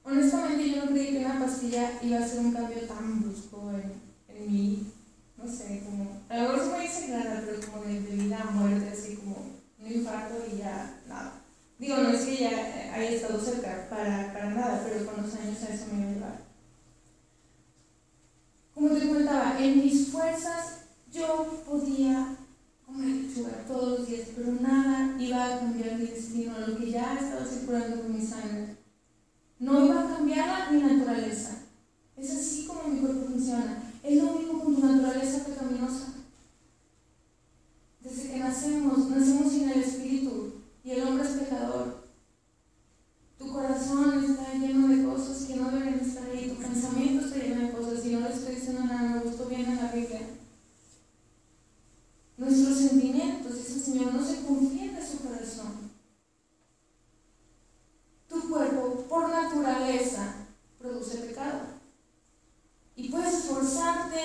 [0.04, 4.36] Honestamente yo no creí que una pastilla iba a ser un cambio tan brusco en,
[4.36, 4.92] en mí,
[5.38, 9.16] no sé, como, a lo mejor muy exagerada, pero como de, vida a muerte, así
[9.16, 9.36] como
[9.78, 11.40] un infarto y ya nada.
[11.78, 15.62] Digo, no es que ya haya estado cerca, para, para nada, pero con los años
[15.62, 16.40] a eso me iba a llevar.
[18.74, 20.80] Como te comentaba, en mis fuerzas
[21.10, 22.36] yo podía
[22.84, 25.83] comer lechuga todos los días, pero nada iba a cambiar
[26.54, 28.76] destino, lo que ya estaba circulando con mi sangre.
[29.58, 31.50] No iba a cambiar mi naturaleza.
[32.16, 33.92] Es así como mi cuerpo funciona.
[34.02, 36.08] Es lo mismo con tu naturaleza pecaminosa.
[38.00, 40.52] Desde que nacemos, nacemos sin el Espíritu
[40.84, 42.04] y el hombre es pecador.
[43.38, 47.62] Tu corazón está lleno de cosas que no deben estar ahí, tu pensamiento está lleno
[47.62, 50.20] de cosas y no le estoy diciendo nada, me gustó bien en la Biblia.
[52.36, 55.84] Nuestros sentimientos, dice el Señor, no se confían de su corazón.
[58.28, 60.46] Tu cuerpo, por naturaleza,
[60.78, 61.60] produce pecado.
[62.96, 64.18] Y puedes esforzarte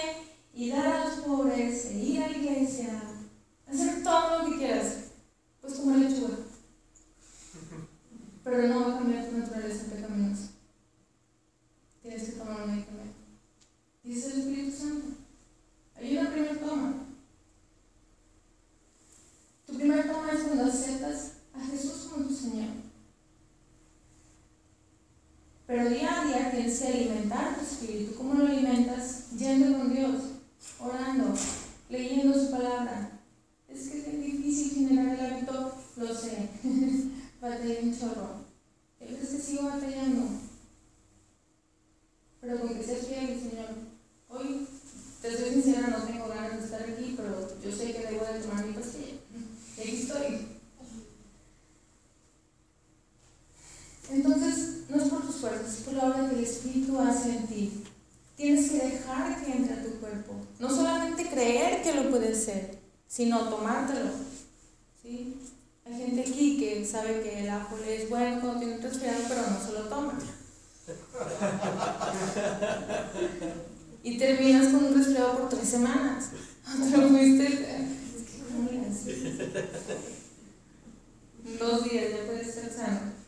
[0.53, 3.03] y dar a los pobres, e ir a la iglesia,
[3.67, 4.95] hacer todo lo que quieras,
[5.61, 6.37] pues como lechuga.
[8.43, 10.49] Pero no va a cambiar tu naturaleza pecaminosa.
[12.01, 13.19] Tienes que tomar un medicamento.
[14.03, 15.07] Dice el Espíritu Santo.
[15.95, 16.93] Hay una primera toma.
[19.67, 22.89] Tu primera toma es cuando aceptas a Jesús como tu Señor.
[25.69, 28.15] Pero día a día tienes que alimentar tu espíritu.
[28.15, 29.29] ¿Cómo lo alimentas?
[29.37, 30.15] Yendo con Dios,
[30.79, 31.31] orando,
[31.89, 33.11] leyendo su palabra.
[33.67, 36.49] Es que es bien difícil generar el hábito, lo sé.
[37.39, 38.29] Batallé un chorro.
[38.99, 40.23] Hay veces que sigo batallando.
[42.41, 43.69] Pero con que seas fiel, Señor.
[44.27, 44.67] Hoy,
[45.21, 48.39] te soy sincera, no tengo ganas de estar aquí, pero yo sé que debo de
[48.39, 49.19] tomar mi pastilla.
[49.77, 50.47] Y aquí estoy.
[54.11, 57.47] Entonces, no es por tus fuerzas, es por la obra que el Espíritu hace en
[57.47, 57.83] ti.
[58.35, 60.35] Tienes que dejar que entre a tu cuerpo.
[60.59, 64.11] No solamente creer que lo puedes ser, sino tomártelo.
[65.01, 65.35] ¿Sí?
[65.85, 69.41] Hay gente aquí que sabe que el ajo le es bueno cuando tiene resfriado, pero
[69.41, 70.13] no se lo toma.
[74.03, 76.29] y terminas con un resfriado por tres semanas.
[76.91, 77.87] Te lo fuiste.
[81.59, 83.19] Dos días ya puedes estar sano.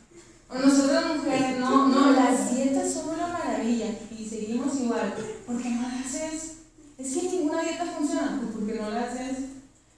[0.54, 3.01] O nosotras mujeres, no, no, las dietas son
[3.44, 5.14] y seguimos igual.
[5.46, 6.52] ¿Por qué no las haces?
[6.96, 9.38] Es que ninguna dieta funciona, pues porque no la haces.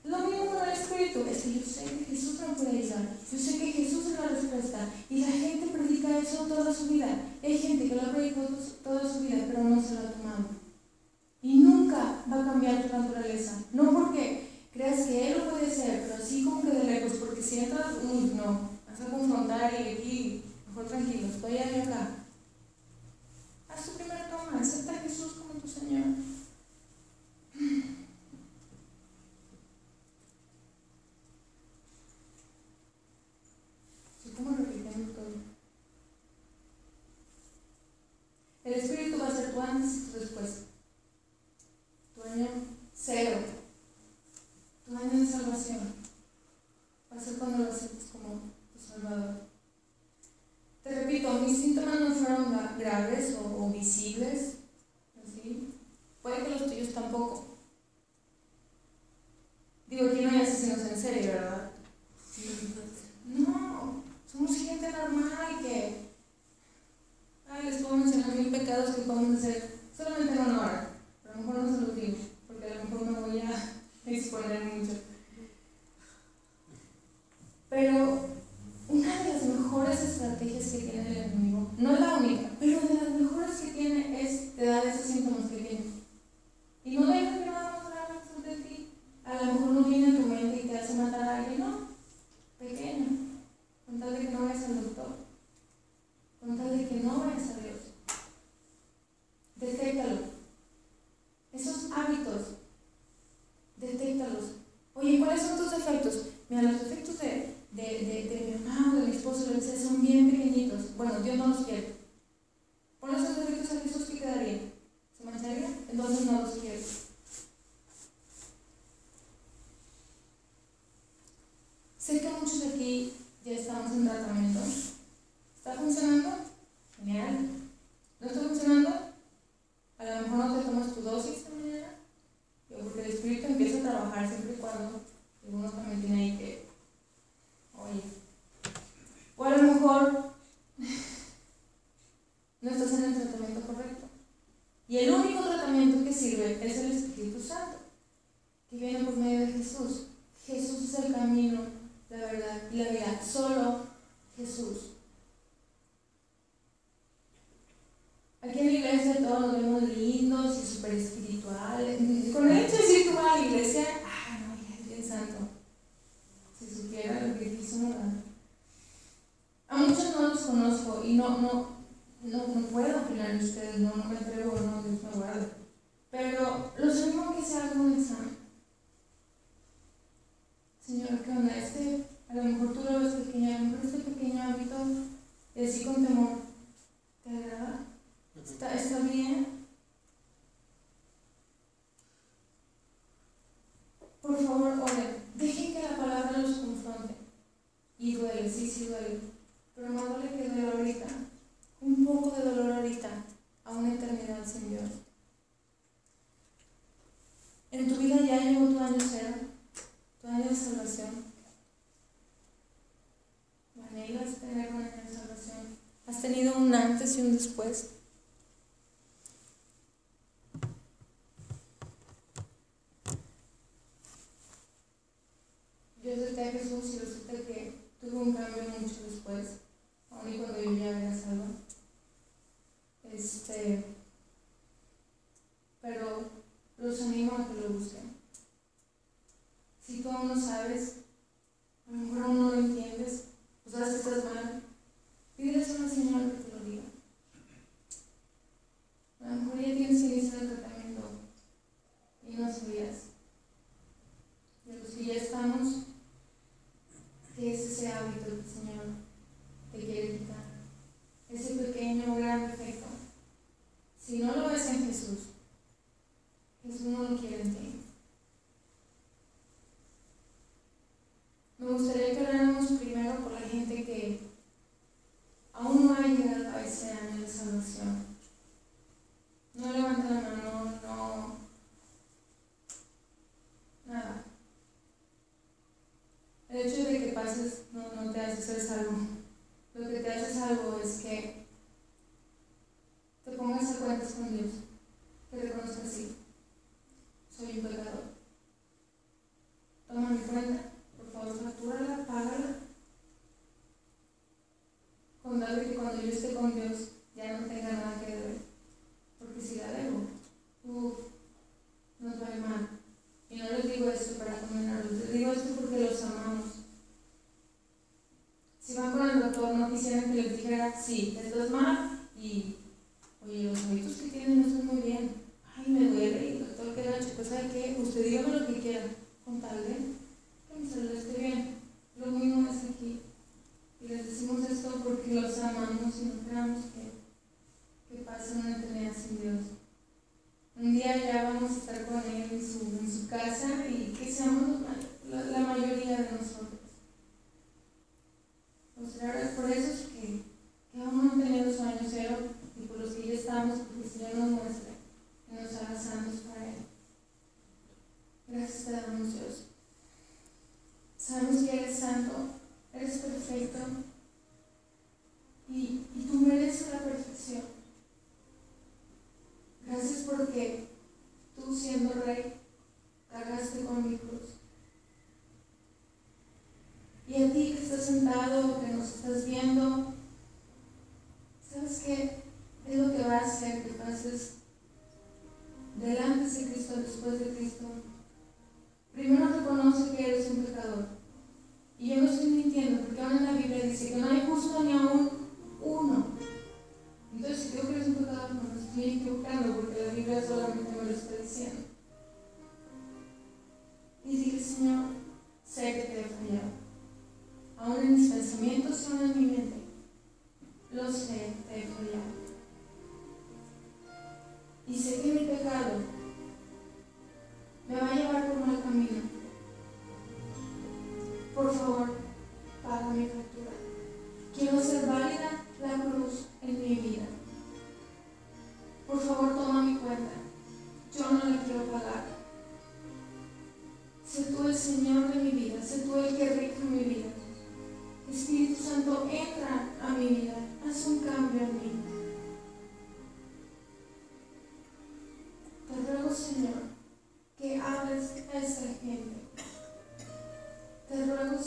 [0.05, 3.09] Es lo mismo con el espíritu, es que yo sé que Jesús me puede ayudar,
[3.33, 7.07] yo sé que Jesús es la respuesta y la gente predica eso toda su vida.
[7.43, 8.49] Hay gente que lo ha predicado
[8.83, 10.45] toda su vida, pero no se lo ha tomado.
[11.43, 13.63] Y nunca va a cambiar tu naturaleza.
[13.73, 17.43] No porque creas que Él lo puede hacer, pero así como que de lejos, porque
[17.43, 22.24] si entras, uy, no, vas a confrontar y aquí, mejor tranquilo, estoy acá.
[23.75, 26.05] Haz tu primera toma, acepta a Jesús como tu Señor.
[34.37, 35.35] ¿Cómo repitiendo todo?
[38.65, 40.63] El Espíritu va a ser tu antes y tu después.
[42.15, 42.49] Tu año
[42.93, 43.39] cero.
[44.87, 45.95] Tu año de salvación.
[47.13, 48.41] Va a ser cuando lo aceptes como
[48.73, 49.44] tu Salvador.
[50.85, 54.59] Te repito, mis síntomas no fueron graves o, visibles.
[55.25, 55.73] ¿sí?
[56.21, 57.57] Puede que los tuyos tampoco.
[59.87, 61.64] Digo, aquí no hay asesinos en serie, ¿verdad?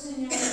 [0.08, 0.47] Te